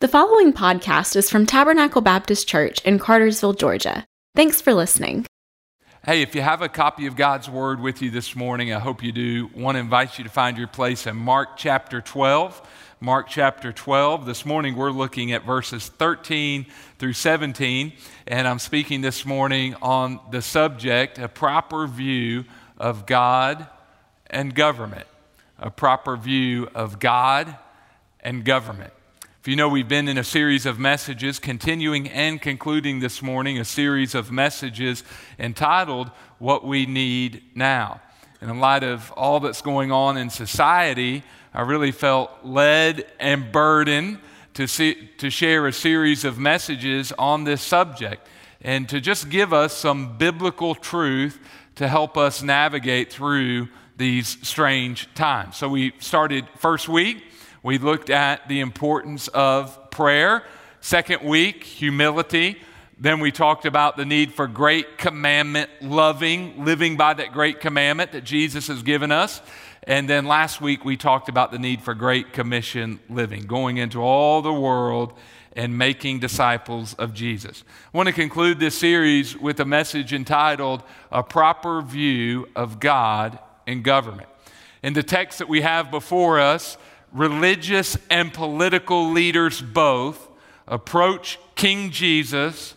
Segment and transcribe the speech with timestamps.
[0.00, 4.06] The following podcast is from Tabernacle Baptist Church in Cartersville, Georgia.
[4.34, 5.26] Thanks for listening.
[6.06, 9.02] Hey, if you have a copy of God's Word with you this morning, I hope
[9.02, 9.50] you do.
[9.54, 12.66] I want to invite you to find your place in Mark chapter 12.
[13.00, 14.24] Mark chapter 12.
[14.24, 16.64] This morning we're looking at verses 13
[16.98, 17.92] through 17,
[18.26, 22.46] and I'm speaking this morning on the subject a proper view
[22.78, 23.66] of God
[24.28, 25.06] and government.
[25.58, 27.54] A proper view of God
[28.20, 28.94] and government.
[29.40, 33.58] If you know, we've been in a series of messages, continuing and concluding this morning
[33.58, 35.02] a series of messages
[35.38, 38.02] entitled What We Need Now.
[38.42, 41.22] And in light of all that's going on in society,
[41.54, 44.18] I really felt led and burdened
[44.52, 48.28] to, see, to share a series of messages on this subject
[48.60, 51.38] and to just give us some biblical truth
[51.76, 55.56] to help us navigate through these strange times.
[55.56, 57.24] So we started first week
[57.62, 60.44] we looked at the importance of prayer.
[60.80, 62.60] Second week, humility.
[62.98, 68.12] Then we talked about the need for great commandment loving, living by that great commandment
[68.12, 69.40] that Jesus has given us.
[69.84, 74.02] And then last week we talked about the need for great commission living, going into
[74.02, 75.14] all the world
[75.54, 77.64] and making disciples of Jesus.
[77.92, 83.38] I want to conclude this series with a message entitled A Proper View of God
[83.66, 84.28] and Government.
[84.82, 86.76] In the text that we have before us,
[87.12, 90.28] religious and political leaders both
[90.66, 92.74] approach King Jesus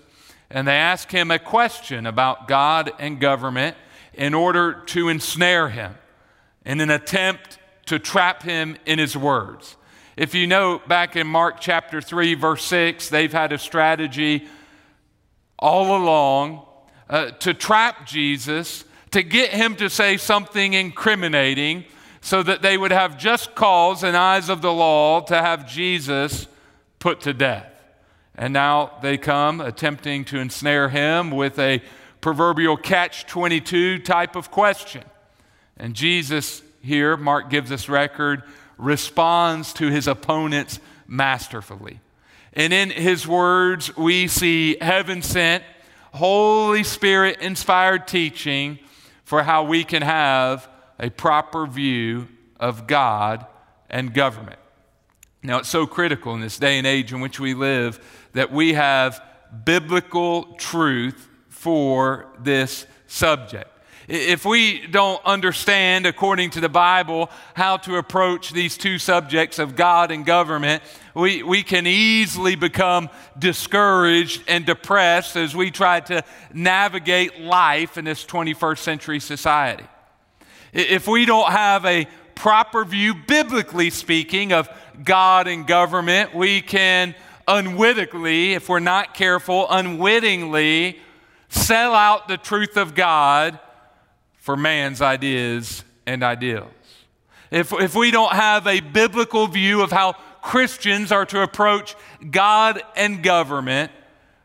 [0.53, 3.75] and they ask him a question about God and government
[4.13, 5.95] in order to ensnare him
[6.63, 9.75] in an attempt to trap him in his words.
[10.15, 14.47] If you know, back in Mark chapter 3, verse 6, they've had a strategy
[15.57, 16.63] all along
[17.09, 21.85] uh, to trap Jesus, to get him to say something incriminating
[22.23, 26.47] so that they would have just cause in eyes of the law to have Jesus
[26.97, 27.69] put to death.
[28.35, 31.81] And now they come attempting to ensnare him with a
[32.21, 35.03] proverbial catch 22 type of question.
[35.75, 38.43] And Jesus, here, Mark gives us record,
[38.77, 41.99] responds to his opponents masterfully.
[42.53, 45.61] And in his words, we see heaven sent,
[46.13, 48.79] Holy Spirit inspired teaching
[49.25, 52.27] for how we can have a proper view
[52.59, 53.45] of God
[53.89, 54.59] and government.
[55.43, 57.99] Now, it's so critical in this day and age in which we live
[58.31, 59.21] that we have
[59.65, 63.69] biblical truth for this subject.
[64.07, 69.75] If we don't understand, according to the Bible, how to approach these two subjects of
[69.75, 70.83] God and government,
[71.13, 76.23] we, we can easily become discouraged and depressed as we try to
[76.53, 79.85] navigate life in this 21st century society.
[80.73, 84.67] If we don't have a proper view, biblically speaking, of
[85.03, 87.15] God and government, we can
[87.47, 90.99] unwittingly, if we're not careful, unwittingly
[91.49, 93.59] sell out the truth of God
[94.37, 96.71] for man's ideas and ideals.
[97.51, 101.95] If, if we don't have a biblical view of how Christians are to approach
[102.31, 103.91] God and government,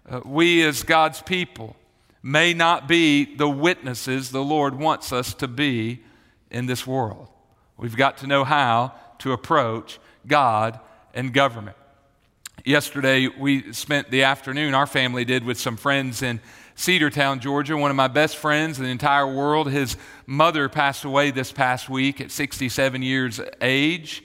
[0.08, 1.74] uh, we as God's people
[2.22, 6.02] may not be the witnesses the Lord wants us to be
[6.50, 7.28] in this world.
[7.76, 10.80] We've got to know how to approach God
[11.14, 11.76] and government.
[12.64, 16.40] Yesterday, we spent the afternoon, our family did, with some friends in
[16.76, 17.76] Cedartown, Georgia.
[17.76, 19.70] One of my best friends in the entire world.
[19.70, 24.24] His mother passed away this past week at 67 years age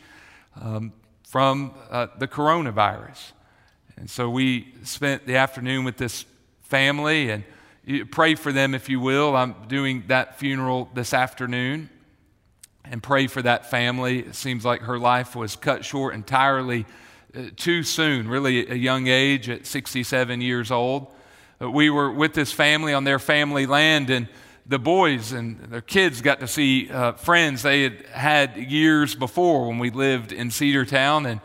[0.59, 0.93] um,
[1.27, 3.31] from uh, the coronavirus.
[3.97, 6.25] And so we spent the afternoon with this
[6.63, 7.43] family and
[8.11, 9.35] pray for them if you will.
[9.35, 11.89] I'm doing that funeral this afternoon
[12.85, 14.19] and pray for that family.
[14.19, 16.85] It seems like her life was cut short entirely
[17.35, 21.13] uh, too soon, really a young age at 67 years old.
[21.59, 24.27] We were with this family on their family land, and
[24.65, 29.67] the boys and their kids got to see uh, friends they had had years before
[29.67, 31.29] when we lived in Cedartown.
[31.29, 31.41] And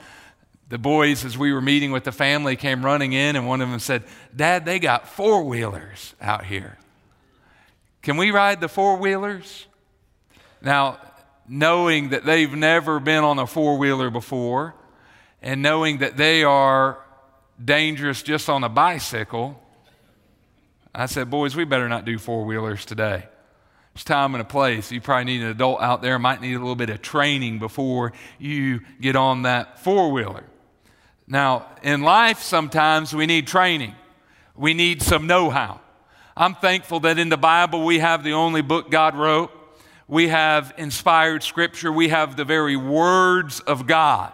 [0.68, 3.70] the boys, as we were meeting with the family, came running in, and one of
[3.70, 6.78] them said, Dad, they got four wheelers out here.
[8.02, 9.66] Can we ride the four wheelers?
[10.60, 10.98] Now,
[11.48, 14.74] knowing that they've never been on a four wheeler before
[15.40, 16.98] and knowing that they are
[17.62, 19.60] dangerous just on a bicycle,
[20.94, 23.26] I said, Boys, we better not do four wheelers today.
[23.94, 24.92] It's time and a place.
[24.92, 28.12] You probably need an adult out there, might need a little bit of training before
[28.38, 30.44] you get on that four wheeler.
[31.26, 33.94] Now, in life, sometimes we need training,
[34.54, 35.80] we need some know how.
[36.36, 39.50] I'm thankful that in the Bible we have the only book God wrote
[40.08, 44.32] we have inspired scripture, we have the very words of God.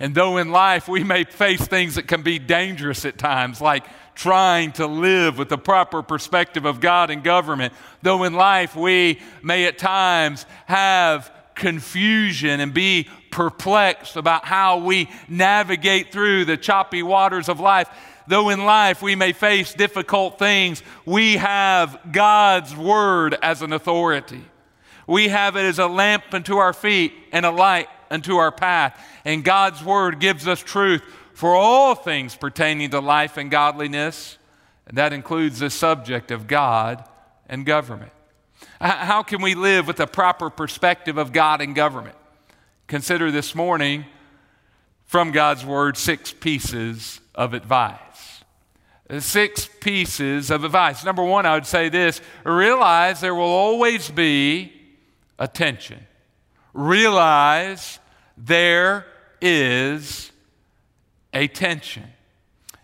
[0.00, 3.84] And though in life we may face things that can be dangerous at times, like
[4.14, 7.72] trying to live with the proper perspective of God and government,
[8.02, 15.10] though in life we may at times have confusion and be perplexed about how we
[15.28, 17.88] navigate through the choppy waters of life,
[18.28, 24.44] though in life we may face difficult things, we have God's Word as an authority.
[25.08, 29.02] We have it as a lamp unto our feet and a light unto our path.
[29.24, 31.02] And God's Word gives us truth
[31.32, 34.36] for all things pertaining to life and godliness.
[34.86, 37.04] And that includes the subject of God
[37.48, 38.12] and government.
[38.80, 42.16] How can we live with a proper perspective of God and government?
[42.86, 44.04] Consider this morning
[45.06, 48.44] from God's Word six pieces of advice.
[49.20, 51.02] Six pieces of advice.
[51.02, 54.77] Number one, I would say this realize there will always be
[55.38, 56.06] a tension.
[56.72, 57.98] Realize
[58.36, 59.06] there
[59.40, 60.30] is
[61.32, 62.04] a tension.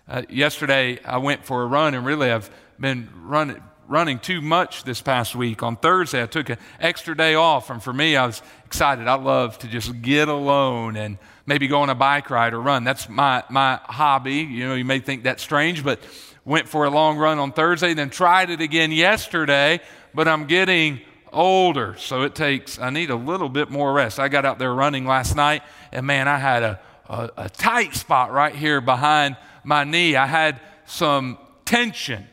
[0.06, 4.84] Uh, yesterday, I went for a run, and really, I've been running running too much
[4.84, 5.62] this past week.
[5.62, 9.06] On Thursday, I took an extra day off, and for me, I was excited.
[9.06, 12.84] I love to just get alone and maybe go on a bike ride or run.
[12.84, 14.36] That's my, my hobby.
[14.36, 16.00] You know, you may think that's strange, but
[16.44, 19.80] went for a long run on Thursday, then tried it again yesterday,
[20.14, 21.00] but I'm getting
[21.34, 24.18] older, so it takes, I need a little bit more rest.
[24.18, 27.94] I got out there running last night, and man, I had a, a, a tight
[27.94, 30.16] spot right here behind my knee.
[30.16, 32.26] I had some tension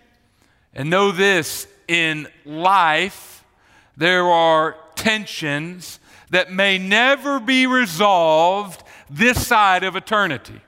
[0.73, 3.43] and know this in life,
[3.97, 5.99] there are tensions
[6.29, 10.61] that may never be resolved this side of eternity.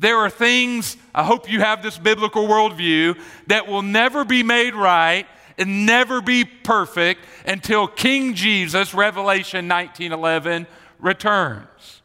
[0.00, 4.74] There are things, I hope you have this biblical worldview, that will never be made
[4.74, 5.26] right
[5.58, 10.66] and never be perfect until King Jesus, Revelation 19:11,
[10.98, 12.02] returns.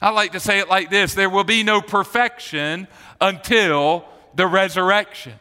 [0.00, 2.86] I like to say it like this there will be no perfection
[3.20, 4.04] until
[4.34, 5.34] the resurrection.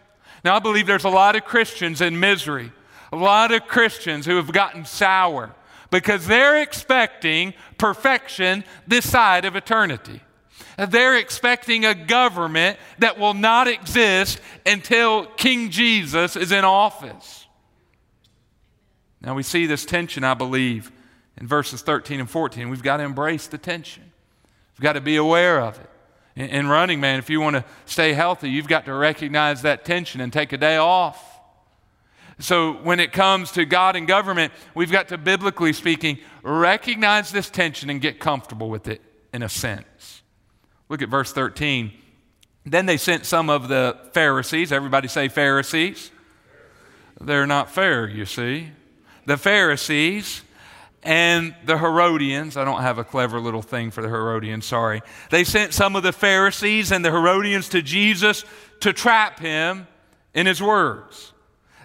[0.44, 2.72] Now, I believe there's a lot of Christians in misery,
[3.12, 5.56] a lot of Christians who have gotten sour
[5.90, 10.22] because they're expecting perfection this side of eternity.
[10.78, 17.46] They're expecting a government that will not exist until King Jesus is in office.
[19.22, 20.92] Now, we see this tension, I believe,
[21.38, 22.70] in verses 13 and 14.
[22.70, 24.04] We've got to embrace the tension,
[24.74, 25.90] we've got to be aware of it
[26.36, 30.20] in running, man, if you want to stay healthy, you've got to recognize that tension
[30.20, 31.30] and take a day off.
[32.40, 37.50] So, when it comes to God and government, we've got to, biblically speaking, recognize this
[37.50, 39.86] tension and get comfortable with it in a sense.
[40.94, 41.92] Look at verse 13.
[42.68, 44.72] Then they sent some of the Pharisees.
[44.72, 46.12] Everybody say Pharisees.
[47.20, 48.70] They're not fair, you see.
[49.26, 50.44] The Pharisees
[51.02, 52.58] and the Herodians.
[52.58, 55.02] I don't have a clever little thing for the Herodians, sorry.
[55.32, 58.46] They sent some of the Pharisees and the Herodians to Jesus
[58.82, 59.88] to trap him
[60.36, 61.34] in his words.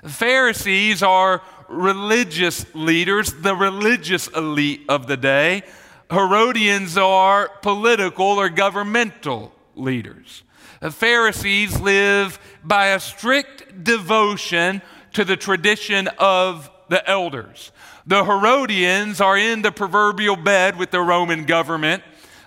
[0.04, 1.40] Pharisees are
[1.70, 5.62] religious leaders, the religious elite of the day.
[6.10, 10.42] Herodians are political or governmental leaders.
[10.80, 14.80] The Pharisees live by a strict devotion
[15.12, 17.72] to the tradition of the elders.
[18.06, 22.02] The Herodians are in the proverbial bed with the Roman government.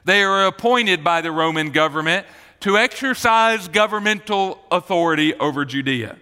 [0.06, 2.26] They are appointed by the Roman government
[2.62, 6.18] to exercise governmental authority over Judea.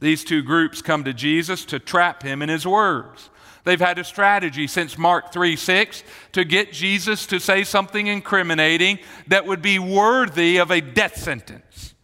[0.00, 3.30] These two groups come to Jesus to trap him in his words.
[3.64, 8.98] They've had a strategy since Mark 3 6 to get Jesus to say something incriminating
[9.26, 11.94] that would be worthy of a death sentence.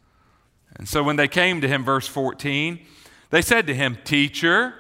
[0.76, 2.80] And so when they came to him, verse 14,
[3.30, 4.74] they said to him, Teacher,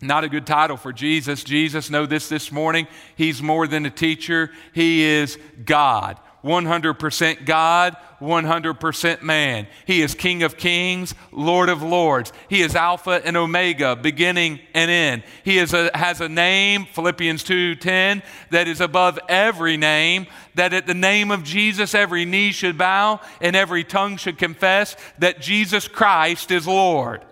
[0.00, 1.42] not a good title for Jesus.
[1.42, 2.86] Jesus, know this this morning.
[3.16, 6.20] He's more than a teacher, He is God.
[6.44, 9.66] 100% God, 100% man.
[9.86, 12.32] He is King of kings, Lord of lords.
[12.48, 15.22] He is Alpha and Omega, beginning and end.
[15.44, 20.86] He is a, has a name, Philippians 2:10, that is above every name, that at
[20.86, 25.88] the name of Jesus every knee should bow and every tongue should confess that Jesus
[25.88, 27.22] Christ is Lord.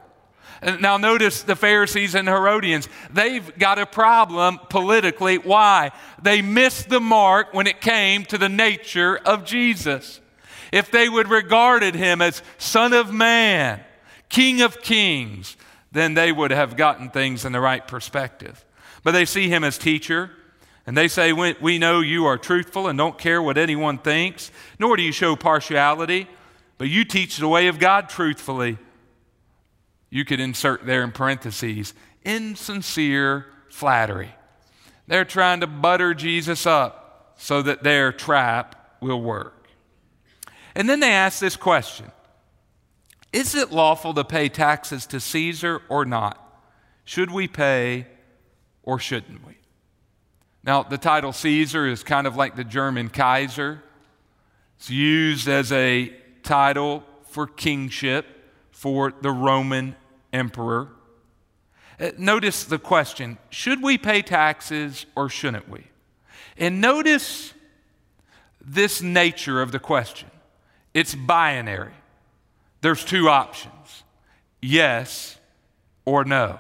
[0.63, 2.89] Now, notice the Pharisees and Herodians.
[3.11, 5.37] They've got a problem politically.
[5.37, 5.93] Why?
[6.23, 10.21] They missed the mark when it came to the nature of Jesus.
[10.73, 13.81] If they would regarded him as Son of Man,
[14.29, 15.57] King of Kings,
[15.93, 18.65] then they would have gotten things in the right perspective.
[19.03, 20.31] But they see him as teacher,
[20.87, 24.97] and they say, We know you are truthful and don't care what anyone thinks, nor
[24.97, 26.29] do you show partiality,
[26.79, 28.79] but you teach the way of God truthfully.
[30.11, 31.95] You could insert there in parentheses
[32.25, 34.35] insincere flattery.
[35.07, 37.05] They're trying to butter Jesus up.
[37.39, 39.69] so that their trap will work.
[40.75, 42.11] And then they ask this question
[43.33, 46.43] Is it lawful to pay taxes to Caesar or not?
[47.05, 48.07] Should we pay
[48.83, 49.59] or shouldn't we?
[50.65, 53.83] Now, the title Caesar is kind of like the German Kaiser.
[54.79, 58.27] It's used as a title for kingship
[58.77, 59.97] for the Roman
[60.35, 60.89] emperor.
[61.99, 65.87] Uh, notice the question should we pay taxes or shouldn't we?
[66.59, 67.55] And notice
[68.61, 70.31] this nature of the question
[70.93, 71.95] it's binary.
[72.83, 74.05] There's two options
[74.61, 75.39] yes
[76.05, 76.59] or no.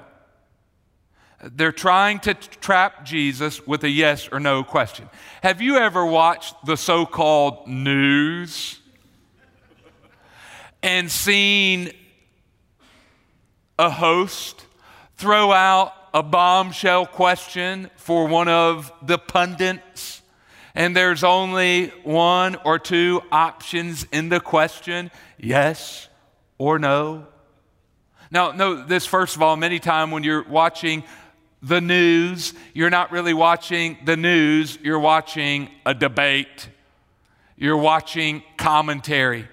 [1.44, 5.10] They're trying to trap Jesus with a yes or no question.
[5.42, 8.80] Have you ever watched the so called news
[10.82, 11.92] and seen
[13.78, 14.64] a host
[15.16, 20.22] throw out a bombshell question for one of the pundits,
[20.74, 26.08] and there's only one or two options in the question yes
[26.58, 27.26] or no.
[28.30, 31.04] Now, know this first of all, many times when you're watching
[31.62, 36.68] the news, you're not really watching the news, you're watching a debate,
[37.56, 39.48] you're watching commentary.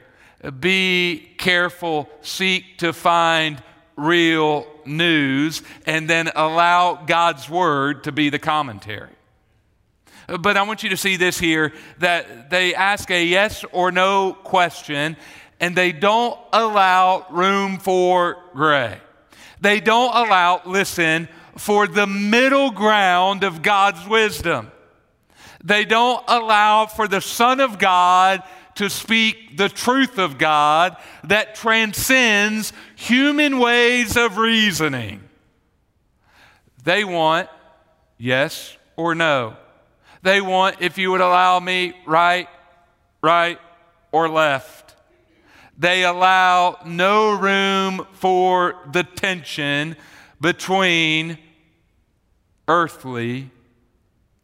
[0.60, 3.62] Be careful, seek to find
[3.96, 9.10] real news and then allow God's word to be the commentary.
[10.28, 14.34] But I want you to see this here that they ask a yes or no
[14.34, 15.18] question
[15.60, 19.00] and they don't allow room for gray.
[19.62, 24.72] They don't allow, listen, for the middle ground of God's wisdom.
[25.64, 28.44] They don't allow for the Son of God
[28.76, 35.22] to speak the truth of God that transcends human ways of reasoning.
[36.84, 37.50] They want
[38.18, 39.56] yes or no.
[40.22, 42.48] They want, if you would allow me, right,
[43.22, 43.60] right,
[44.12, 44.96] or left.
[45.78, 49.98] They allow no room for the tension
[50.40, 51.38] between
[52.68, 53.50] earthly,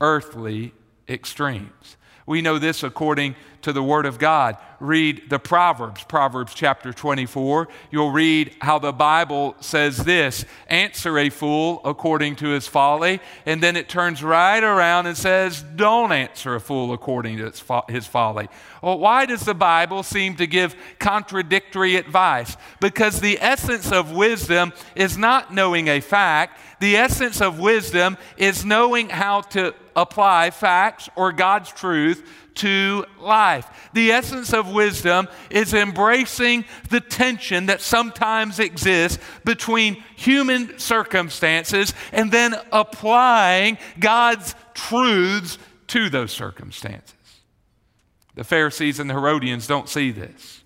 [0.02, 0.74] earthly
[1.08, 1.98] extremes.
[2.26, 4.58] We know this according to the Word of God.
[4.80, 7.68] Read the Proverbs, Proverbs chapter 24.
[7.92, 13.20] You'll read how the Bible says this answer a fool according to his folly.
[13.46, 17.52] And then it turns right around and says, don't answer a fool according to
[17.90, 18.48] his folly.
[18.82, 22.56] Well, why does the Bible seem to give contradictory advice?
[22.80, 28.64] Because the essence of wisdom is not knowing a fact, the essence of wisdom is
[28.64, 33.90] knowing how to apply facts or God's truth to life.
[33.94, 42.32] The essence of wisdom is embracing the tension that sometimes exists between human circumstances and
[42.32, 45.58] then applying God's truths
[45.88, 47.16] to those circumstances.
[48.36, 50.64] The Pharisees and the Herodians don't see this.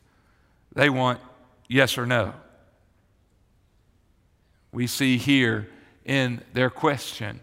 [0.76, 1.20] They want
[1.68, 2.34] yes or no.
[4.72, 5.70] We see here
[6.06, 7.40] in their question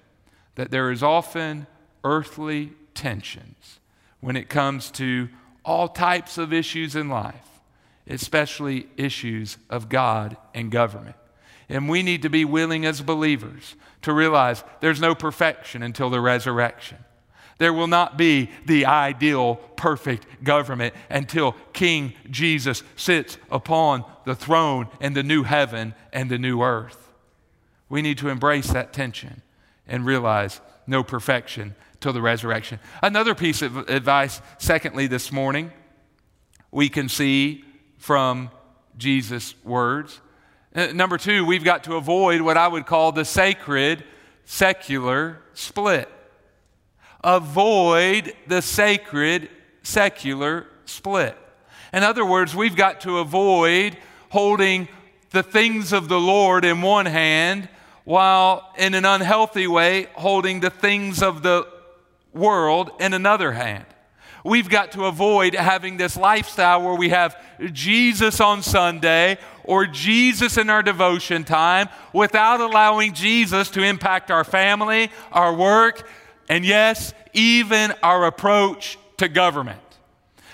[0.57, 1.67] that there is often
[2.05, 3.79] earthly tensions
[4.21, 5.29] when it comes to
[5.65, 7.61] all types of issues in life,
[8.07, 11.17] especially issues of God and government.
[11.69, 16.21] And we need to be willing as believers to realize there's no perfection until the
[16.21, 16.99] resurrection.
[17.59, 24.89] There will not be the ideal, perfect government until King Jesus sits upon the throne
[24.99, 27.11] in the new heaven and the new earth.
[27.91, 29.43] We need to embrace that tension
[29.87, 32.81] and realize no perfection till the resurrection.
[33.03, 35.73] Another piece of advice, secondly, this morning,
[36.71, 37.65] we can see
[37.99, 38.51] from
[38.97, 40.21] Jesus' words.
[40.75, 44.05] Uh, number two, we've got to avoid what I would call the sacred
[44.45, 46.09] secular split.
[47.23, 49.51] Avoid the sacred
[49.83, 51.37] secular split.
[51.93, 53.97] In other words, we've got to avoid
[54.31, 54.89] holding
[55.31, 57.69] the things of the Lord in one hand
[58.05, 61.67] while in an unhealthy way holding the things of the
[62.33, 63.85] world in another hand.
[64.45, 67.37] We've got to avoid having this lifestyle where we have
[67.73, 74.45] Jesus on Sunday or Jesus in our devotion time without allowing Jesus to impact our
[74.45, 76.09] family, our work,
[76.49, 79.81] and yes, even our approach to government.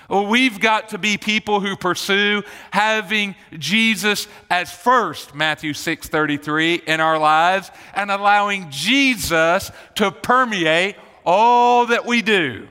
[0.09, 6.83] Well, We've got to be people who pursue having Jesus as first, Matthew 6 33,
[6.87, 12.69] in our lives, and allowing Jesus to permeate all that we do.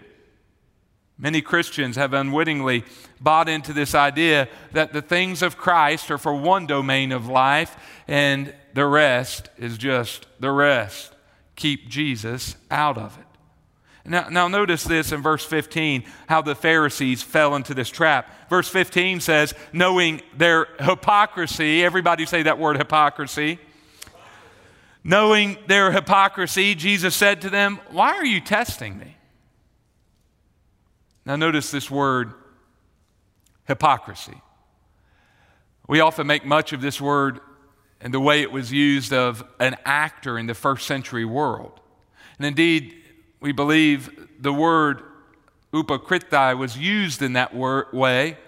[1.18, 2.84] Many Christians have unwittingly
[3.22, 7.78] bought into this idea that the things of Christ are for one domain of life
[8.08, 11.14] and the rest is just the rest.
[11.56, 13.26] Keep Jesus out of it.
[14.08, 18.50] Now, now, notice this in verse 15 how the Pharisees fell into this trap.
[18.50, 23.58] Verse 15 says, knowing their hypocrisy, everybody say that word hypocrisy.
[25.08, 29.16] Knowing their hypocrisy, Jesus said to them, Why are you testing me?
[31.28, 32.34] Now, notice this word
[33.68, 34.42] hypocrisy.
[35.88, 37.40] We often make much of this word
[38.02, 41.80] and the way it was used of an actor in the first century world.
[42.40, 42.96] And indeed,
[43.40, 44.10] we believe
[44.40, 45.04] the word
[45.72, 48.40] upokritai was used in that way,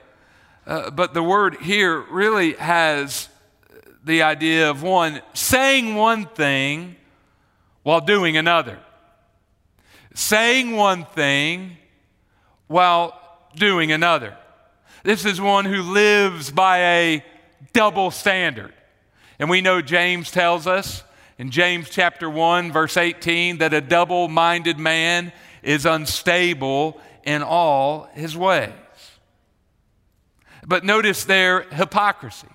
[0.66, 3.30] uh, but the word here really has
[4.08, 6.96] the idea of one saying one thing
[7.84, 8.80] while doing another.
[10.16, 11.78] Saying one thing
[12.68, 13.14] while
[13.56, 14.36] doing another.
[15.04, 17.26] This is one who lives by a
[17.74, 18.74] double standard.
[19.40, 21.04] And we know James tells us
[21.38, 28.10] in James chapter 1, verse 18, that a double minded man is unstable in all
[28.14, 28.72] his ways.
[30.66, 32.48] But notice their hypocrisy.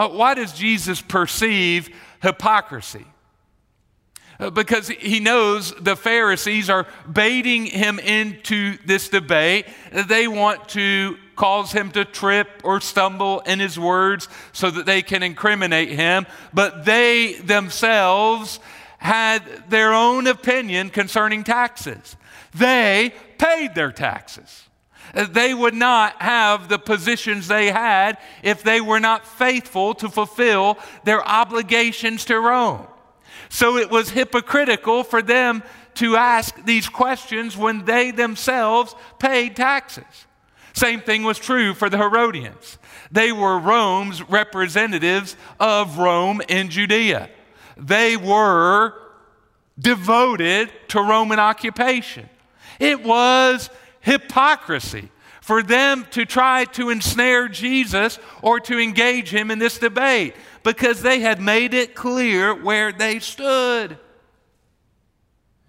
[0.00, 1.90] Uh, why does Jesus perceive
[2.22, 3.04] hypocrisy?
[4.38, 9.66] Uh, because he knows the Pharisees are baiting him into this debate.
[9.92, 15.02] They want to cause him to trip or stumble in his words so that they
[15.02, 18.58] can incriminate him, but they themselves
[18.96, 22.16] had their own opinion concerning taxes.
[22.54, 24.69] They paid their taxes.
[25.14, 30.78] They would not have the positions they had if they were not faithful to fulfill
[31.04, 32.86] their obligations to Rome.
[33.48, 35.62] So it was hypocritical for them
[35.94, 40.26] to ask these questions when they themselves paid taxes.
[40.72, 42.78] Same thing was true for the Herodians.
[43.10, 47.28] They were Rome's representatives of Rome in Judea.
[47.76, 48.94] They were
[49.78, 52.28] devoted to Roman occupation.
[52.78, 53.68] It was
[54.00, 60.34] hypocrisy for them to try to ensnare Jesus or to engage him in this debate
[60.62, 63.98] because they had made it clear where they stood.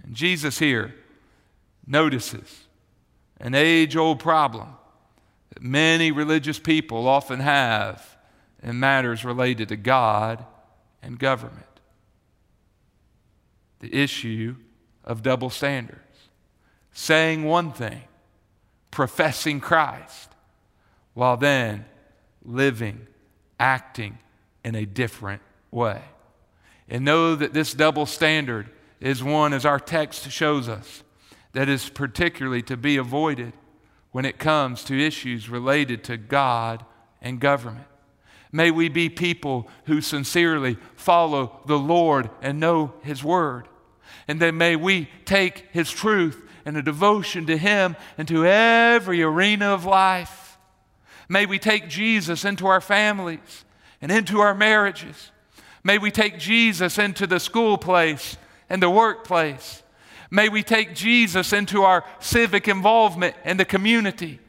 [0.03, 0.93] And Jesus here
[1.87, 2.67] notices
[3.39, 4.75] an age old problem
[5.53, 8.17] that many religious people often have
[8.61, 10.45] in matters related to God
[11.01, 11.65] and government
[13.81, 14.55] the issue
[15.03, 15.97] of double standards.
[16.93, 18.03] Saying one thing,
[18.91, 20.29] professing Christ,
[21.13, 21.85] while then
[22.43, 23.07] living,
[23.59, 24.17] acting
[24.63, 26.01] in a different way.
[26.87, 31.03] And know that this double standard is one, as our text shows us,
[31.53, 33.53] that is particularly to be avoided
[34.11, 36.85] when it comes to issues related to God
[37.21, 37.87] and government.
[38.51, 43.67] May we be people who sincerely follow the Lord and know His Word.
[44.27, 49.67] And then may we take His truth and a devotion to Him into every arena
[49.67, 50.57] of life.
[51.29, 53.65] May we take Jesus into our families
[54.01, 55.31] and into our marriages.
[55.83, 58.37] May we take Jesus into the school place
[58.69, 59.83] and the workplace.
[60.29, 64.39] May we take Jesus into our civic involvement in the community.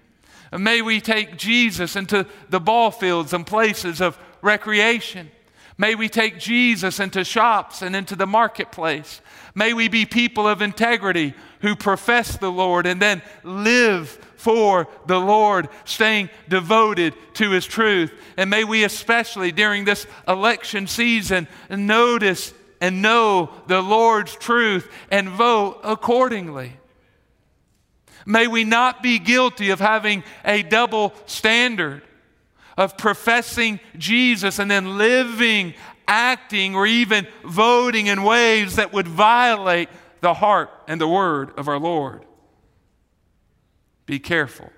[0.53, 5.31] And may we take Jesus into the ball fields and places of recreation.
[5.79, 9.21] May we take Jesus into shops and into the marketplace.
[9.55, 15.21] May we be people of integrity who profess the Lord and then live for the
[15.21, 18.13] Lord, staying devoted to His truth.
[18.37, 25.29] And may we, especially during this election season, notice and know the Lord's truth and
[25.29, 26.73] vote accordingly.
[28.27, 32.03] May we not be guilty of having a double standard,
[32.77, 35.75] of professing Jesus and then living,
[36.13, 39.89] acting, or even voting in ways that would violate
[40.21, 42.25] the heart and the word of our Lord.
[44.05, 44.71] Be careful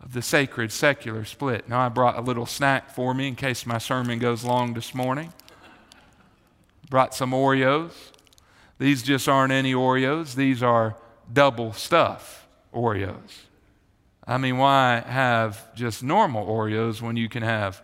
[0.00, 1.68] of the sacred secular split.
[1.68, 4.94] Now, I brought a little snack for me in case my sermon goes long this
[4.94, 5.32] morning.
[6.90, 7.92] Brought some Oreos.
[8.78, 10.96] These just aren't any Oreos, these are
[11.32, 13.46] double stuff Oreos.
[14.26, 17.82] I mean, why have just normal Oreos when you can have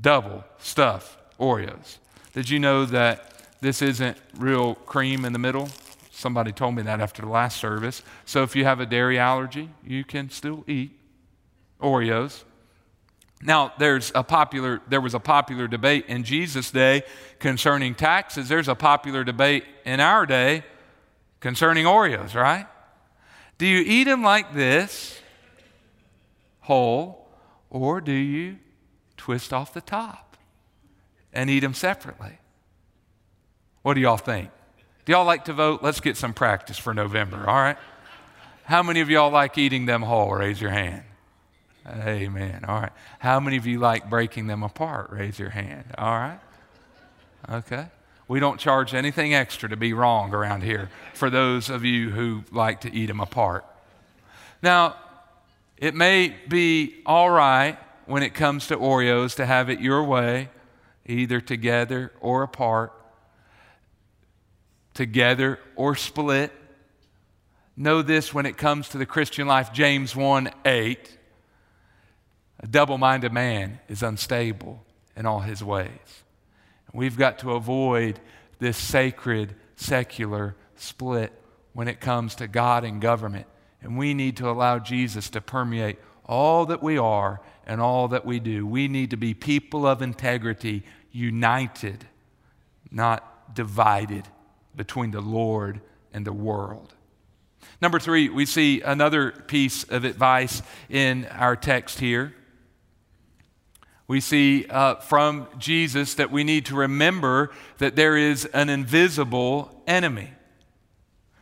[0.00, 1.98] double stuff Oreos?
[2.32, 5.68] Did you know that this isn't real cream in the middle?
[6.10, 8.02] Somebody told me that after the last service.
[8.24, 10.98] So if you have a dairy allergy, you can still eat
[11.80, 12.44] Oreos.
[13.42, 17.02] Now, there's a popular, there was a popular debate in Jesus' day
[17.40, 18.48] concerning taxes.
[18.48, 20.64] There's a popular debate in our day
[21.40, 22.66] concerning Oreos, right?
[23.58, 25.20] Do you eat them like this,
[26.60, 27.28] whole,
[27.68, 28.58] or do you
[29.16, 30.23] twist off the top
[31.34, 32.38] and eat them separately?
[33.82, 34.50] What do y'all think?
[35.04, 35.82] Do y'all like to vote?
[35.82, 37.76] Let's get some practice for November, all right?
[38.64, 40.30] How many of y'all like eating them whole?
[40.30, 41.02] Raise your hand.
[41.86, 42.64] Amen.
[42.66, 42.92] All right.
[43.18, 45.10] How many of you like breaking them apart?
[45.10, 45.84] Raise your hand.
[45.98, 46.40] All right.
[47.50, 47.86] Okay.
[48.26, 52.44] We don't charge anything extra to be wrong around here for those of you who
[52.50, 53.66] like to eat them apart.
[54.62, 54.96] Now,
[55.76, 60.48] it may be all right when it comes to Oreos to have it your way,
[61.06, 62.92] either together or apart,
[64.94, 66.52] together or split.
[67.76, 71.18] Know this when it comes to the Christian life James 1 8.
[72.60, 74.84] A double minded man is unstable
[75.16, 75.90] in all his ways.
[76.92, 78.20] We've got to avoid
[78.60, 81.32] this sacred, secular split
[81.72, 83.46] when it comes to God and government.
[83.82, 88.24] And we need to allow Jesus to permeate all that we are and all that
[88.24, 88.66] we do.
[88.66, 92.06] We need to be people of integrity, united,
[92.90, 94.28] not divided
[94.76, 95.80] between the Lord
[96.12, 96.94] and the world.
[97.80, 102.34] Number three, we see another piece of advice in our text here
[104.06, 109.82] we see uh, from Jesus that we need to remember that there is an invisible
[109.86, 110.30] enemy.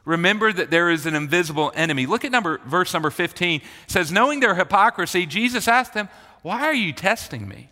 [0.04, 2.06] Remember that there is an invisible enemy.
[2.06, 3.60] Look at number, verse number 15.
[3.60, 6.08] It says, Knowing their hypocrisy, Jesus asked them,
[6.42, 7.70] Why are you testing me?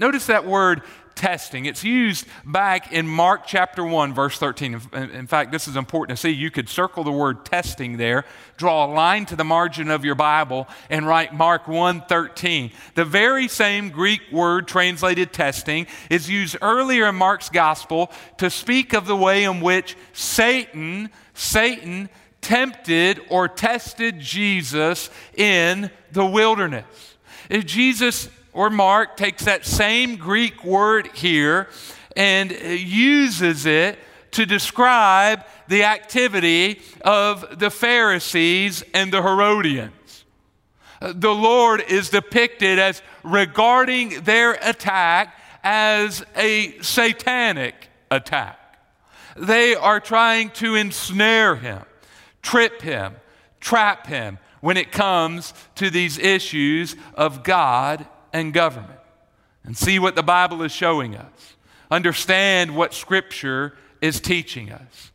[0.00, 0.80] Notice that word
[1.14, 1.66] testing.
[1.66, 4.80] It's used back in Mark chapter 1, verse 13.
[4.94, 6.30] In fact, this is important to see.
[6.30, 8.24] You could circle the word testing there,
[8.56, 12.70] draw a line to the margin of your Bible, and write Mark 1 13.
[12.94, 18.94] The very same Greek word translated testing is used earlier in Mark's gospel to speak
[18.94, 22.08] of the way in which Satan, Satan,
[22.40, 26.86] tempted or tested Jesus in the wilderness.
[27.50, 31.68] Jesus or Mark takes that same Greek word here
[32.16, 33.98] and uses it
[34.32, 40.24] to describe the activity of the Pharisees and the Herodians.
[41.00, 48.56] The Lord is depicted as regarding their attack as a satanic attack.
[49.36, 51.82] They are trying to ensnare him,
[52.42, 53.16] trip him,
[53.60, 59.00] trap him when it comes to these issues of God and government
[59.64, 61.56] and see what the Bible is showing us.
[61.90, 65.10] Understand what Scripture is teaching us.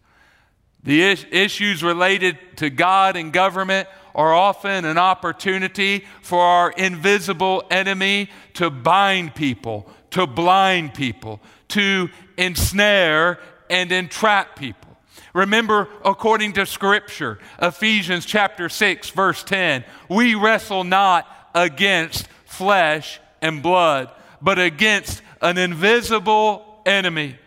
[0.84, 7.64] The is- issues related to God and government are often an opportunity for our invisible
[7.70, 14.96] enemy to bind people, to blind people, to ensnare and entrap people.
[15.34, 23.62] Remember, according to Scripture, Ephesians chapter 6, verse 10, we wrestle not against flesh and
[23.62, 27.38] blood, but against an invisible enemy.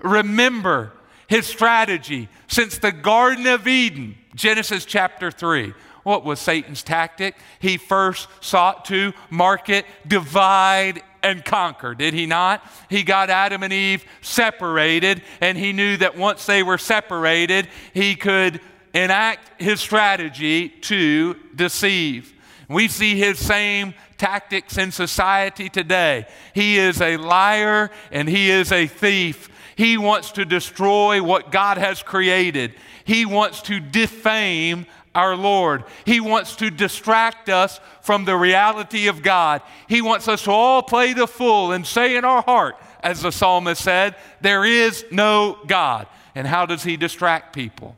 [0.00, 0.92] Remember
[1.28, 5.72] his strategy since the Garden of Eden, Genesis chapter 3.
[6.02, 7.36] What was Satan's tactic?
[7.58, 12.66] He first sought to market, divide, and conquer, did he not?
[12.88, 18.16] He got Adam and Eve separated, and he knew that once they were separated, he
[18.16, 18.60] could
[18.94, 22.32] enact his strategy to deceive.
[22.68, 26.26] We see his same tactics in society today.
[26.54, 29.48] He is a liar and he is a thief.
[29.76, 32.74] He wants to destroy what God has created.
[33.04, 35.84] He wants to defame our Lord.
[36.04, 39.62] He wants to distract us from the reality of God.
[39.88, 43.32] He wants us to all play the fool and say in our heart, as the
[43.32, 46.06] psalmist said, there is no God.
[46.34, 47.96] And how does he distract people?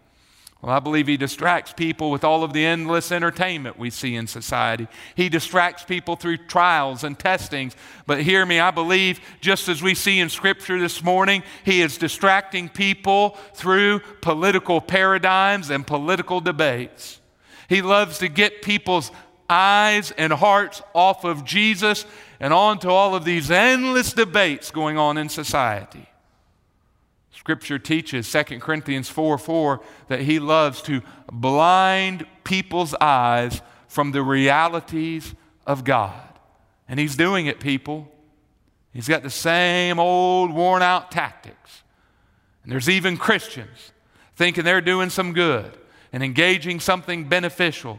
[0.62, 4.28] Well, I believe he distracts people with all of the endless entertainment we see in
[4.28, 4.86] society.
[5.16, 7.74] He distracts people through trials and testings.
[8.06, 11.98] But hear me, I believe, just as we see in Scripture this morning, he is
[11.98, 17.20] distracting people through political paradigms and political debates.
[17.68, 19.10] He loves to get people's
[19.50, 22.06] eyes and hearts off of Jesus
[22.38, 26.08] and onto all of these endless debates going on in society.
[27.42, 31.02] Scripture teaches, 2 Corinthians 4 4, that he loves to
[31.32, 35.34] blind people's eyes from the realities
[35.66, 36.22] of God.
[36.86, 38.08] And he's doing it, people.
[38.92, 41.82] He's got the same old worn out tactics.
[42.62, 43.90] And there's even Christians
[44.36, 45.76] thinking they're doing some good
[46.12, 47.98] and engaging something beneficial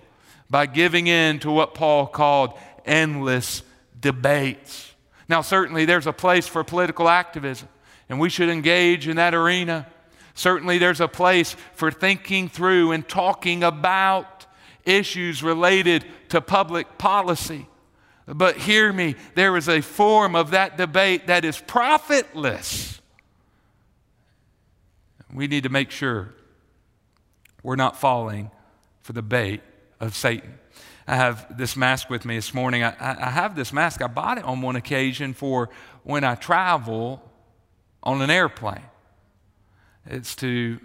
[0.49, 2.53] by giving in to what Paul called
[2.85, 3.61] endless
[3.99, 4.93] debates.
[5.27, 7.67] Now, certainly there's a place for political activism
[8.09, 9.87] and we should engage in that arena.
[10.33, 14.45] Certainly, there's a place for thinking through and talking about
[14.85, 17.67] issues related to public policy.
[18.25, 23.01] But hear me, there is a form of that debate that is profitless.
[25.33, 26.33] We need to make sure
[27.63, 28.51] we're not falling
[29.01, 29.61] for the bait
[29.99, 30.59] of Satan.
[31.07, 32.83] I have this mask with me this morning.
[32.83, 34.01] I, I, have this mask.
[34.01, 35.69] I bought it on one occasion for
[36.03, 37.21] when I travel
[38.03, 38.83] on an airplane.
[40.05, 40.79] It's to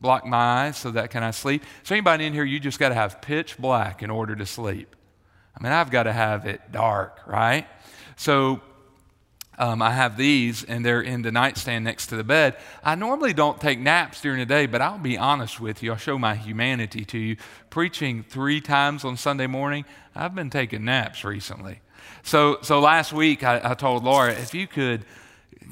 [0.00, 1.64] block my eyes so that can I sleep.
[1.84, 4.94] So anybody in here, you just got to have pitch black in order to sleep.
[5.56, 7.66] I mean, I've got to have it dark, right?
[8.16, 8.60] So
[9.58, 12.56] um, I have these, and they're in the nightstand next to the bed.
[12.82, 15.92] I normally don't take naps during the day, but I'll be honest with you.
[15.92, 17.36] I'll show my humanity to you.
[17.70, 19.84] Preaching three times on Sunday morning,
[20.14, 21.80] I've been taking naps recently.
[22.22, 25.04] So, so last week, I, I told Laura, if you could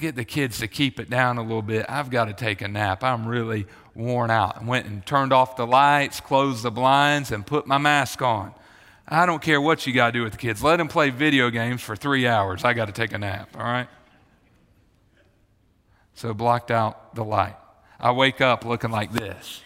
[0.01, 2.69] get the kids to keep it down a little bit, I've got to take a
[2.69, 3.05] nap.
[3.05, 4.61] I'm really worn out.
[4.61, 8.55] I went and turned off the lights, closed the blinds, and put my mask on.
[9.07, 10.63] I don't care what you got to do with the kids.
[10.63, 12.65] Let them play video games for three hours.
[12.65, 13.89] I got to take a nap, all right?
[16.15, 17.57] So blocked out the light.
[17.99, 19.63] I wake up looking like this.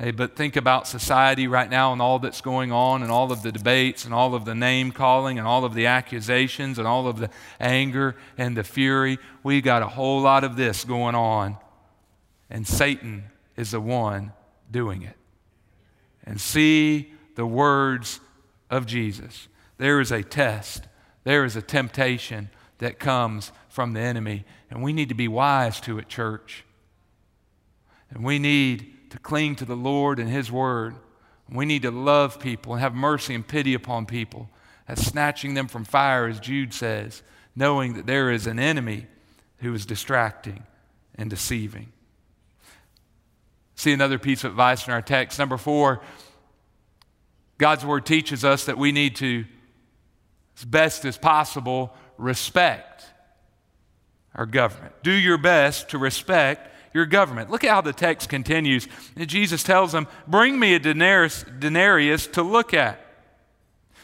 [0.00, 3.42] Hey, but think about society right now and all that's going on and all of
[3.42, 7.06] the debates and all of the name calling and all of the accusations and all
[7.06, 7.28] of the
[7.60, 9.18] anger and the fury.
[9.42, 11.58] We got a whole lot of this going on.
[12.48, 13.24] And Satan
[13.58, 14.32] is the one
[14.70, 15.16] doing it.
[16.24, 18.20] And see the words
[18.70, 19.48] of Jesus.
[19.76, 20.88] There is a test,
[21.24, 24.46] there is a temptation that comes from the enemy.
[24.70, 26.64] And we need to be wise to it, church.
[28.08, 30.94] And we need to cling to the Lord and His Word.
[31.48, 34.48] We need to love people and have mercy and pity upon people,
[34.88, 37.22] as snatching them from fire, as Jude says,
[37.54, 39.06] knowing that there is an enemy
[39.58, 40.62] who is distracting
[41.16, 41.92] and deceiving.
[43.74, 45.38] See another piece of advice in our text.
[45.38, 46.00] Number four,
[47.58, 49.44] God's Word teaches us that we need to,
[50.56, 53.04] as best as possible, respect
[54.34, 54.94] our government.
[55.02, 57.50] Do your best to respect your government.
[57.50, 58.88] Look at how the text continues.
[59.16, 63.06] Jesus tells them, Bring me a denarius, denarius to look at.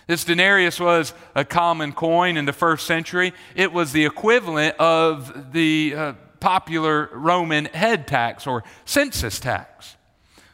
[0.07, 3.33] This denarius was a common coin in the first century.
[3.57, 9.97] It was the equivalent of the uh, popular Roman head tax or census tax.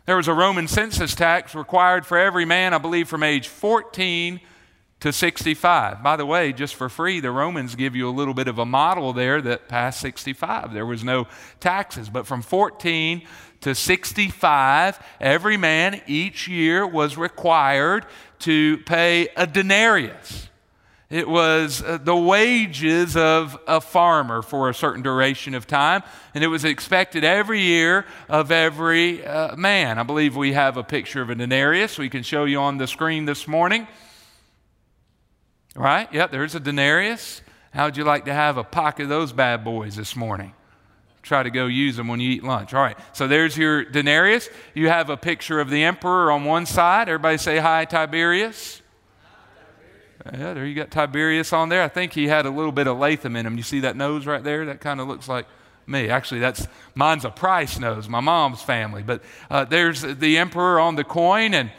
[0.07, 4.41] There was a Roman census tax required for every man, I believe, from age 14
[5.03, 6.01] to 65.
[6.01, 8.65] By the way, just for free, the Romans give you a little bit of a
[8.65, 10.73] model there that past 65.
[10.73, 11.27] There was no
[11.59, 13.23] taxes, but from 14
[13.63, 18.07] to 65, every man each year was required
[18.41, 20.49] to pay a denarius.
[21.11, 26.45] It was uh, the wages of a farmer for a certain duration of time, and
[26.45, 29.99] it was expected every year of every uh, man.
[29.99, 32.87] I believe we have a picture of a denarius we can show you on the
[32.87, 33.89] screen this morning.
[35.75, 36.13] Right?
[36.13, 37.41] Yep, there's a denarius.
[37.73, 40.53] How'd you like to have a pocket of those bad boys this morning?
[41.23, 42.75] Try to go use them when you eat lunch.
[42.75, 44.49] All right, so there's your denarius.
[44.75, 47.09] You have a picture of the emperor on one side.
[47.09, 48.83] Everybody say hi, Tiberius.
[50.27, 51.83] Yeah, there you got Tiberius on there.
[51.83, 53.57] I think he had a little bit of Latham in him.
[53.57, 54.67] You see that nose right there?
[54.67, 55.47] That kind of looks like
[55.87, 56.09] me.
[56.09, 59.03] Actually, that's mine's a Price nose, my mom's family.
[59.03, 61.73] But uh, there's the emperor on the coin, and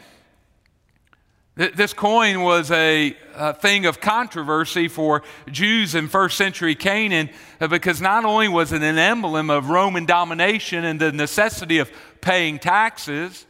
[1.56, 7.68] this coin was a, a, thing of controversy for Jews in first century Canaan uh,
[7.68, 12.58] because not only was it an emblem of Roman domination and the necessity of paying
[12.58, 13.46] taxes,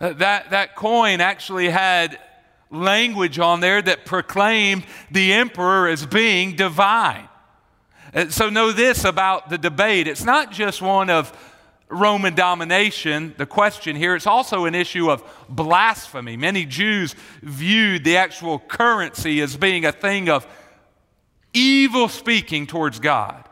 [0.00, 2.16] uh, that, that coin actually had
[2.70, 7.28] language on there that proclaimed the emperor as being divine.
[8.14, 11.32] Uh, so, know this about the debate it's not just one of
[11.88, 16.36] Roman domination, the question here, it's also an issue of blasphemy.
[16.36, 20.46] Many Jews viewed the actual currency as being a thing of
[21.54, 23.48] evil speaking towards God,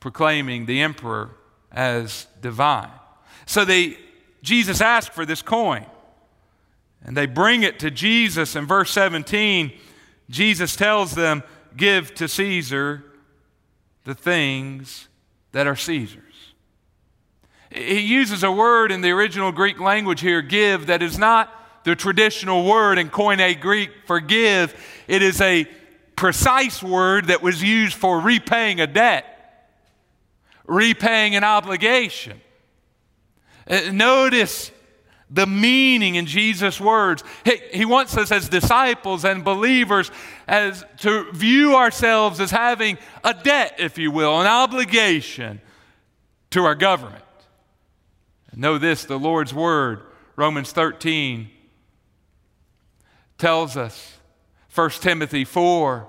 [0.00, 1.30] proclaiming the emperor
[1.70, 2.90] as divine.
[3.46, 3.96] So they,
[4.42, 5.86] Jesus asked for this coin,
[7.04, 8.56] and they bring it to Jesus.
[8.56, 9.72] In verse 17,
[10.28, 11.44] Jesus tells them,
[11.76, 13.04] Give to Caesar
[14.04, 15.08] the things
[15.52, 16.22] that are Caesar.
[17.70, 21.52] He uses a word in the original Greek language here, give, that is not
[21.84, 24.74] the traditional word in Koine Greek for give.
[25.06, 25.66] It is a
[26.16, 29.70] precise word that was used for repaying a debt,
[30.66, 32.40] repaying an obligation.
[33.68, 34.70] Uh, notice
[35.28, 37.24] the meaning in Jesus' words.
[37.44, 40.10] He, he, wants us as disciples and believers
[40.46, 45.60] as to view ourselves as having a debt, if you will, an obligation
[46.50, 47.24] to our government.
[48.58, 50.00] Know this the Lord's word,
[50.34, 51.50] Romans 13,
[53.36, 54.16] tells us,
[54.74, 56.08] 1 Timothy 4,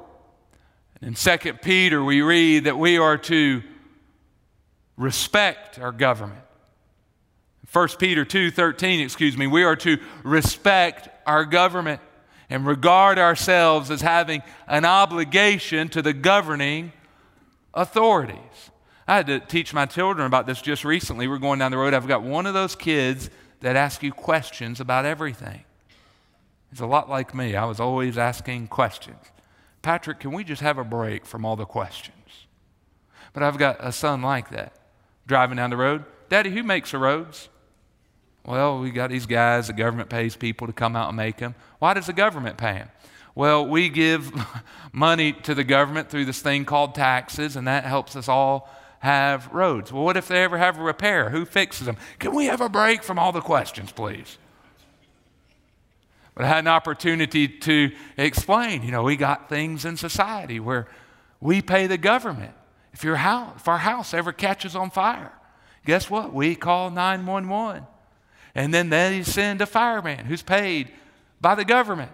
[1.02, 3.62] In 2 Peter, we read that we are to
[4.96, 6.42] respect our government.
[7.72, 12.02] 1 Peter 2:13, excuse me, we are to respect our government
[12.50, 16.94] and regard ourselves as having an obligation to the governing
[17.74, 18.72] authorities.
[19.08, 21.28] I had to teach my children about this just recently.
[21.28, 21.93] We're going down the road.
[21.93, 23.30] I've got one of those kids
[23.62, 25.63] that ask you questions about everything.
[26.70, 27.56] He's a lot like me.
[27.56, 29.17] I was always asking questions.
[29.82, 32.48] Patrick, can we just have a break from all the questions?
[33.32, 34.74] But I've got a son like that.
[35.26, 37.50] Driving down the road, Daddy, who makes the roads?
[38.46, 41.56] Well, we got these guys, the government pays people to come out and make them.
[41.80, 42.89] Why does the government pay them?
[43.36, 44.32] Well, we give
[44.91, 49.54] money to the government through this thing called taxes, and that helps us all have
[49.54, 49.92] roads.
[49.92, 51.30] Well, what if they ever have a repair?
[51.30, 51.98] Who fixes them?
[52.20, 54.38] Can we have a break from all the questions, please?
[56.36, 60.88] But I had an opportunity to explain, you know, we got things in society where
[61.40, 62.54] we pay the government.
[62.94, 65.32] If, your house, if our house ever catches on fire,
[65.86, 66.34] guess what?
[66.34, 67.86] We call 911.
[68.56, 70.92] And then they send a fireman who's paid
[71.40, 72.12] by the government.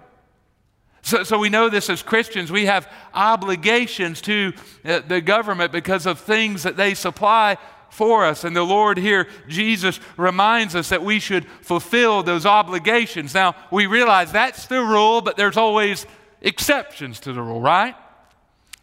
[1.03, 2.51] So, so we know this as Christians.
[2.51, 4.53] We have obligations to
[4.85, 7.57] uh, the government because of things that they supply
[7.89, 8.45] for us.
[8.45, 13.33] And the Lord here, Jesus, reminds us that we should fulfill those obligations.
[13.33, 16.05] Now, we realize that's the rule, but there's always
[16.41, 17.95] exceptions to the rule, right?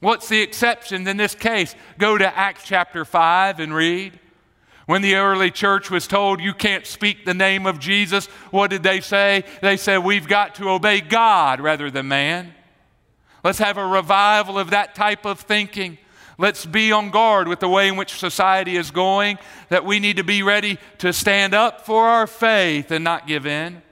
[0.01, 1.75] What's the exception in this case?
[1.99, 4.19] Go to Acts chapter 5 and read.
[4.87, 8.83] When the early church was told you can't speak the name of Jesus, what did
[8.83, 9.45] they say?
[9.63, 12.55] They said, We've got to obey God rather than man.
[13.45, 15.99] Let's have a revival of that type of thinking.
[16.39, 19.39] Let's be on guard with the way in which society is going,
[19.69, 23.47] that we need to be ready to stand up for our faith and not give
[23.47, 23.83] in.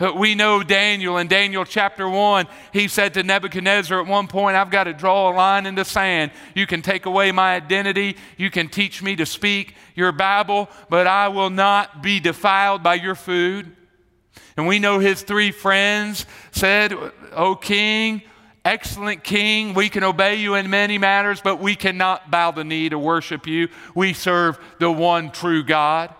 [0.00, 4.56] Uh, we know Daniel in Daniel chapter 1, he said to Nebuchadnezzar at one point,
[4.56, 6.32] I've got to draw a line in the sand.
[6.54, 11.06] You can take away my identity, you can teach me to speak your Bible, but
[11.06, 13.74] I will not be defiled by your food.
[14.56, 16.92] And we know his three friends said,
[17.32, 18.22] O king,
[18.64, 22.88] Excellent King, we can obey you in many matters, but we cannot bow the knee
[22.88, 23.68] to worship you.
[23.94, 26.14] We serve the one true God.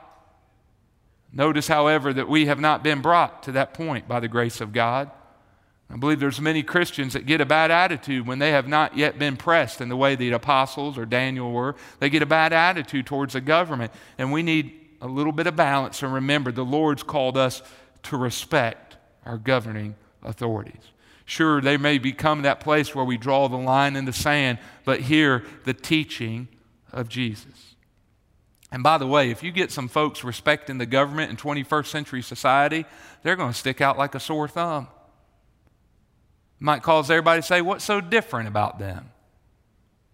[1.35, 4.73] Notice, however, that we have not been brought to that point by the grace of
[4.73, 5.11] God.
[5.91, 9.19] I believe there's many Christians that get a bad attitude when they have not yet
[9.19, 11.75] been pressed in the way the apostles or Daniel were.
[11.99, 13.93] They get a bad attitude towards the government.
[14.17, 17.63] And we need a little bit of balance and remember the Lord's called us
[18.05, 20.83] to respect our governing authorities.
[21.27, 25.01] Sure, they may become that place where we draw the line in the sand, but
[25.01, 26.49] hear the teaching
[26.93, 27.74] of Jesus.
[28.75, 32.23] And by the way, if you get some folks respecting the government in 21st century
[32.23, 32.85] society,
[33.23, 34.89] they're going to stick out like a sore thumb.
[36.59, 39.13] might cause everybody to say, What's so different about them?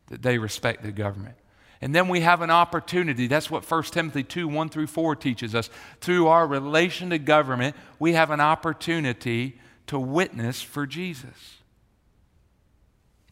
[0.09, 1.37] That they respect the government.
[1.81, 3.29] And then we have an opportunity.
[3.29, 5.71] That's what 1 Timothy 2 1 through 4 teaches us.
[6.03, 11.63] Through our relation to government, we have an opportunity to witness for Jesus.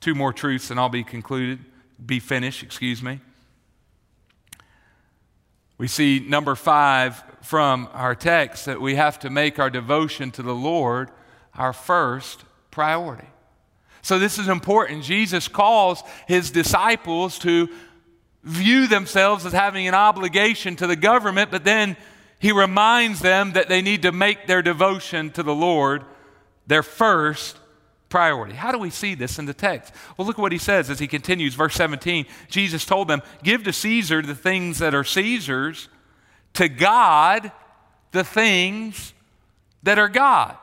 [0.00, 1.58] Two more truths and I'll be concluded,
[2.06, 3.20] be finished, excuse me.
[5.78, 10.42] We see number five from our text that we have to make our devotion to
[10.42, 11.10] the Lord
[11.54, 13.26] our first priority.
[14.02, 15.04] So, this is important.
[15.04, 17.68] Jesus calls his disciples to
[18.42, 21.96] view themselves as having an obligation to the government, but then
[22.38, 26.04] he reminds them that they need to make their devotion to the Lord
[26.66, 27.58] their first
[28.08, 28.54] priority.
[28.54, 29.92] How do we see this in the text?
[30.16, 32.26] Well, look at what he says as he continues, verse 17.
[32.48, 35.88] Jesus told them, Give to Caesar the things that are Caesar's,
[36.54, 37.52] to God
[38.12, 39.12] the things
[39.82, 40.56] that are God's.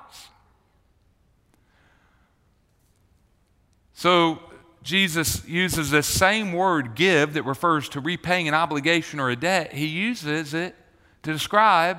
[3.94, 4.40] So,
[4.84, 9.74] Jesus uses this same word give that refers to repaying an obligation or a debt.
[9.74, 10.76] He uses it
[11.24, 11.98] to describe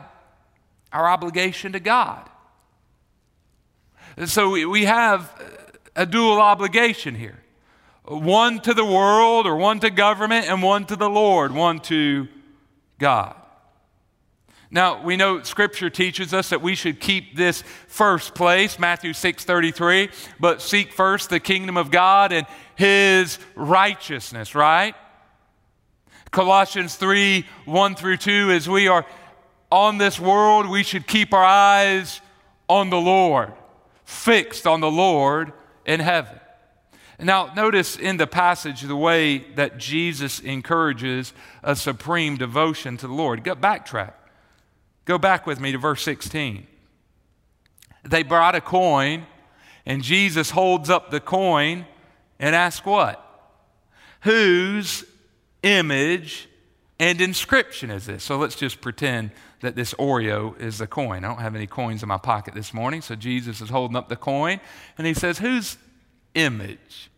[0.92, 2.30] our obligation to God.
[4.24, 5.30] So we have
[5.94, 7.42] a dual obligation here
[8.06, 12.28] one to the world or one to government, and one to the Lord, one to
[12.98, 13.34] God.
[14.70, 20.08] Now, we know scripture teaches us that we should keep this first place, Matthew 6:33,
[20.40, 24.94] but seek first the kingdom of God and his righteousness, right?
[26.30, 29.04] Colossians 3, 1 through 2, as we are
[29.70, 32.20] on this world, we should keep our eyes
[32.68, 33.52] on the Lord
[34.06, 35.52] fixed on the Lord
[35.84, 36.40] in heaven.
[37.18, 41.32] Now, notice in the passage the way that Jesus encourages
[41.62, 43.42] a supreme devotion to the Lord.
[43.42, 44.12] Go backtrack.
[45.06, 46.66] Go back with me to verse 16.
[48.04, 49.26] They brought a coin,
[49.84, 51.86] and Jesus holds up the coin
[52.38, 53.22] and asks what?
[54.20, 55.04] Whose
[55.62, 56.48] image
[56.98, 58.24] and inscription is this?
[58.24, 59.30] So let's just pretend
[59.60, 61.24] that this Oreo is the coin.
[61.24, 64.08] I don't have any coins in my pocket this morning, so Jesus is holding up
[64.08, 64.60] the coin
[64.96, 65.76] and he says, Whose
[66.34, 67.10] image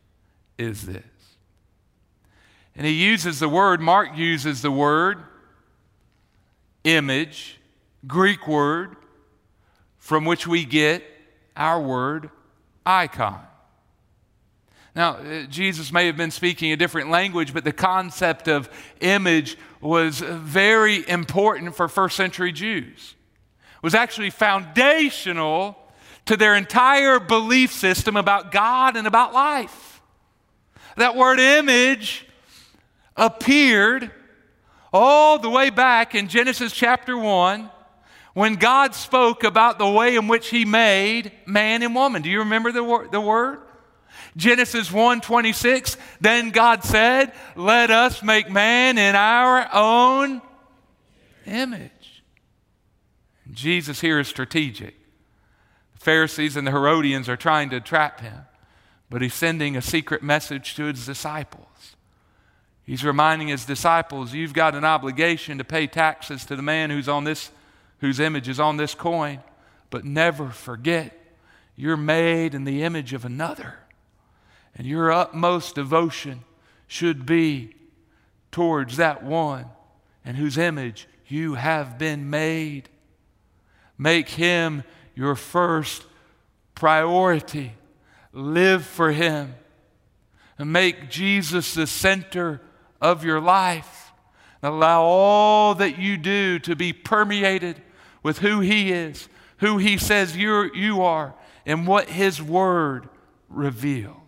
[0.57, 1.05] is this?
[2.75, 5.19] And he uses the word, Mark uses the word
[6.85, 7.59] image,
[8.07, 8.97] Greek word,
[9.99, 11.05] from which we get
[11.57, 12.31] our word
[12.87, 13.48] icon.
[14.99, 18.69] Now, uh, Jesus may have been speaking a different language, but the concept of
[19.01, 23.15] image was very important for first century Jews.
[23.77, 25.79] It was actually foundational
[26.27, 30.03] to their entire belief system about God and about life.
[30.97, 32.27] That word image
[33.17, 34.11] appeared
[34.93, 37.71] all the way back in Genesis chapter 1
[38.35, 42.21] when God spoke about the way in which he made man and woman.
[42.21, 43.61] Do you remember the, wor- the word?
[44.39, 50.41] Genesis 1:26, then God said, "Let us make man in our own
[51.45, 52.23] image."
[53.51, 54.95] Jesus here is strategic.
[55.95, 58.47] The Pharisees and the Herodians are trying to trap him,
[59.11, 61.97] but he's sending a secret message to his disciples.
[62.85, 67.09] He's reminding his disciples, you've got an obligation to pay taxes to the man who's
[67.09, 67.51] on this
[67.99, 69.43] whose image is on this coin,
[69.91, 71.19] but never forget
[71.75, 73.81] you're made in the image of another.
[74.79, 76.45] And your utmost devotion
[76.87, 77.75] should be
[78.53, 79.67] towards that one
[80.25, 82.89] in whose image you have been made.
[83.99, 86.05] Make him your first
[86.75, 87.73] priority.
[88.33, 89.55] Live for him.
[90.59, 92.61] And make Jesus the center
[93.01, 94.13] of your life.
[94.63, 97.83] Allow all that you do to be permeated
[98.23, 103.09] with who he is, who he says you're, you are, and what his word
[103.49, 104.28] reveals.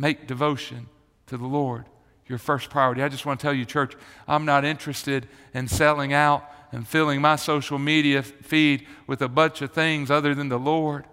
[0.00, 0.88] Make devotion
[1.26, 1.84] to the Lord
[2.26, 3.02] your first priority.
[3.02, 3.94] I just want to tell you, church,
[4.26, 6.42] I'm not interested in selling out
[6.72, 11.04] and filling my social media feed with a bunch of things other than the Lord.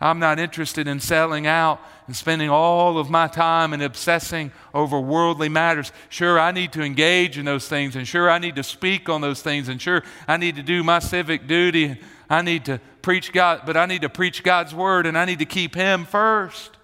[0.00, 4.98] I'm not interested in selling out and spending all of my time and obsessing over
[4.98, 5.92] worldly matters.
[6.08, 9.20] Sure, I need to engage in those things, and sure, I need to speak on
[9.20, 11.96] those things, and sure, I need to do my civic duty,
[12.28, 15.38] I need to preach God, but I need to preach God's word, and I need
[15.38, 16.78] to keep Him first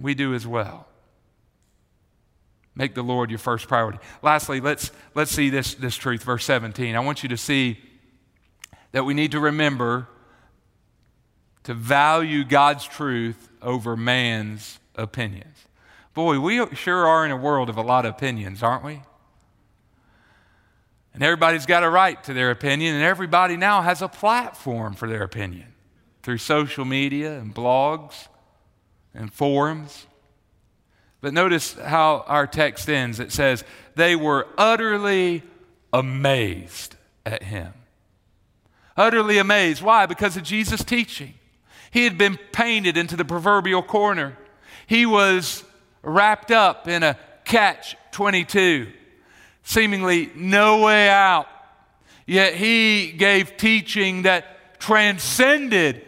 [0.00, 0.86] we do as well.
[2.74, 3.98] Make the Lord your first priority.
[4.22, 6.94] Lastly, let's, let's see this, this truth, verse 17.
[6.94, 7.80] I want you to see
[8.92, 10.06] that we need to remember
[11.64, 15.56] to value God's truth over man's opinions.
[16.14, 19.02] Boy, we sure are in a world of a lot of opinions, aren't we?
[21.12, 25.08] And everybody's got a right to their opinion, and everybody now has a platform for
[25.08, 25.74] their opinion
[26.22, 28.28] through social media and blogs
[29.18, 30.06] and forums.
[31.20, 33.20] But notice how our text ends.
[33.20, 33.64] It says,
[33.96, 35.42] They were utterly
[35.92, 36.94] amazed
[37.26, 37.74] at him.
[38.96, 39.82] Utterly amazed.
[39.82, 40.06] Why?
[40.06, 41.34] Because of Jesus' teaching.
[41.90, 44.38] He had been painted into the proverbial corner.
[44.86, 45.64] He was
[46.02, 48.92] wrapped up in a catch 22,
[49.64, 51.46] seemingly no way out.
[52.26, 56.04] Yet he gave teaching that transcended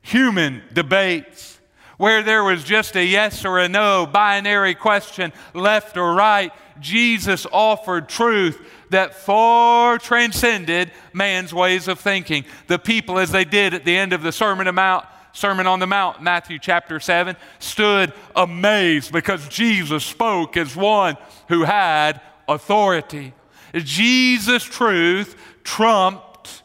[0.00, 1.55] human debates
[1.96, 7.46] where there was just a yes or a no binary question, left or right, Jesus
[7.50, 12.44] offered truth that far transcended man's ways of thinking.
[12.66, 15.86] The people, as they did at the end of the Sermon, Mount, Sermon on the
[15.86, 21.16] Mount, Matthew chapter 7, stood amazed because Jesus spoke as one
[21.48, 23.32] who had authority.
[23.74, 26.62] Jesus' truth trumped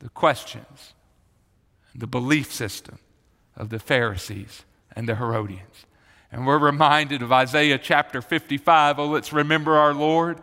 [0.00, 0.94] the questions,
[1.94, 2.98] the belief system
[3.56, 5.86] of the Pharisees and the Herodians.
[6.30, 8.98] And we're reminded of Isaiah chapter 55.
[8.98, 10.40] Oh, let's remember our Lord.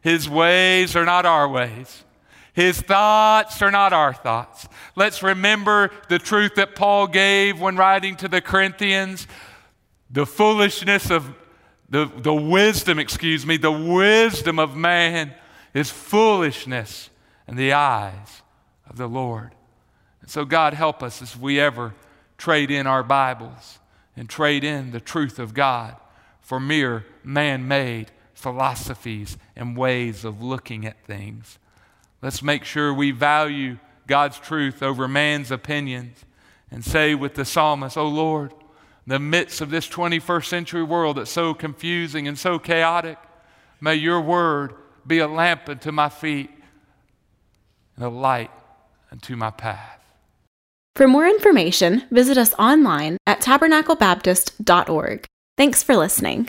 [0.00, 2.04] His ways are not our ways.
[2.52, 4.68] His thoughts are not our thoughts.
[4.94, 9.26] Let's remember the truth that Paul gave when writing to the Corinthians
[10.08, 11.34] the foolishness of
[11.88, 15.34] the, the wisdom, excuse me, the wisdom of man
[15.74, 17.10] is foolishness
[17.48, 18.42] in the eyes
[18.88, 19.52] of the Lord.
[20.20, 21.94] And so, God, help us as we ever
[22.38, 23.78] trade in our Bibles
[24.16, 25.96] and trade in the truth of God
[26.40, 31.58] for mere man made philosophies and ways of looking at things.
[32.20, 36.24] Let's make sure we value God's truth over man's opinions
[36.70, 41.16] and say with the psalmist, Oh Lord, in the midst of this 21st century world
[41.16, 43.18] that's so confusing and so chaotic,
[43.80, 44.74] may your word
[45.06, 46.50] be a lamp unto my feet
[47.96, 48.50] and a light
[49.12, 50.03] unto my path.
[50.96, 55.26] For more information, visit us online at tabernaclebaptist.org.
[55.56, 56.48] Thanks for listening.